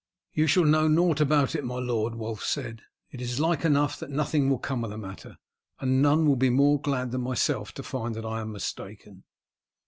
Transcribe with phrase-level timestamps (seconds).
[0.33, 2.81] "You shall know nought about it, my lord," Wulf said.
[3.11, 5.37] "It is like enough that nothing will come of the matter,
[5.79, 9.25] and none will be more glad than myself to find that I am mistaken."